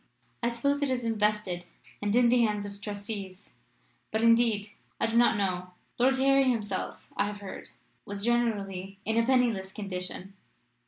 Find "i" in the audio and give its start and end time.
0.41-0.49, 4.99-5.05, 7.15-7.27